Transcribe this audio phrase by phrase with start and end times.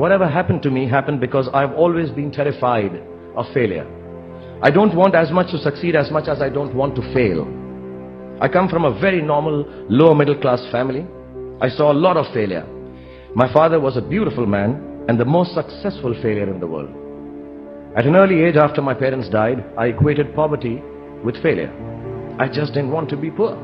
[0.00, 2.92] whatever happened to me happened because I've always been terrified
[3.36, 3.86] of failure.
[4.62, 7.42] I don't want as much to succeed as much as I don't want to fail.
[8.40, 11.06] I come from a very normal, lower middle class family.
[11.60, 12.66] I saw a lot of failure.
[13.34, 16.88] My father was a beautiful man and the most successful failure in the world.
[17.94, 20.82] At an early age after my parents died, I equated poverty
[21.22, 21.70] with failure.
[22.38, 23.54] I just didn't want to be poor.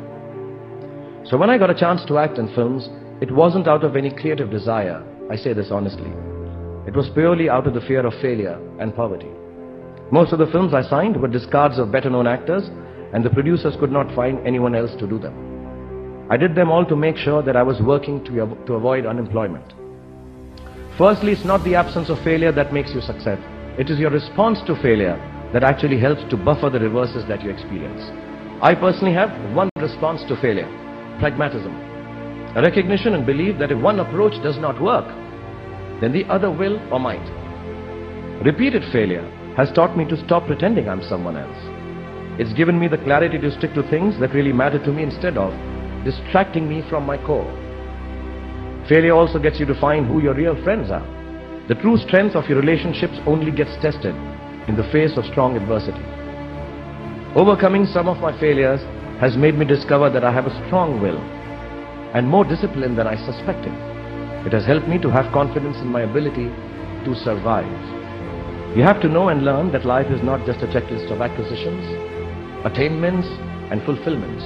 [1.31, 2.91] So when I got a chance to act in films,
[3.23, 5.03] it wasn't out of any creative desire.
[5.31, 6.36] I say this honestly.
[6.87, 9.31] It was purely out of the fear of failure and poverty.
[10.13, 12.63] Most of the films I signed were discards of better known actors
[13.13, 15.35] and the producers could not find anyone else to do them.
[16.31, 19.73] I did them all to make sure that I was working to, to avoid unemployment.
[20.97, 23.39] Firstly, it's not the absence of failure that makes you success.
[23.79, 25.19] It is your response to failure
[25.53, 28.01] that actually helps to buffer the reverses that you experience.
[28.63, 30.69] I personally have one response to failure,
[31.19, 31.75] pragmatism.
[32.57, 35.05] A recognition and belief that if one approach does not work,
[36.01, 37.25] then the other will or might.
[38.45, 39.25] Repeated failure
[39.57, 41.57] has taught me to stop pretending I'm someone else.
[42.39, 45.39] It's given me the clarity to stick to things that really matter to me instead
[45.39, 45.53] of
[46.05, 47.49] distracting me from my core.
[48.89, 51.05] Failure also gets you to find who your real friends are.
[51.69, 54.15] The true strength of your relationships only gets tested
[54.69, 56.05] in the face of strong adversity.
[57.35, 58.81] Overcoming some of my failures
[59.19, 61.19] has made me discover that I have a strong will
[62.15, 63.73] and more discipline than I suspected.
[64.47, 66.47] It has helped me to have confidence in my ability
[67.05, 67.67] to survive.
[68.77, 71.83] You have to know and learn that life is not just a checklist of acquisitions,
[72.65, 73.27] attainments
[73.73, 74.45] and fulfillments.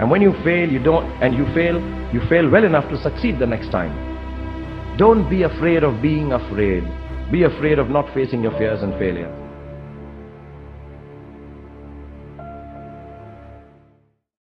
[0.00, 1.78] And when you fail, you don't, and you fail,
[2.12, 3.94] you fail well enough to succeed the next time.
[4.98, 6.82] Don't be afraid of being afraid.
[7.30, 9.41] Be afraid of not facing your fears and failure.